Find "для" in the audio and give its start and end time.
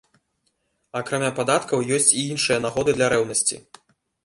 2.99-3.13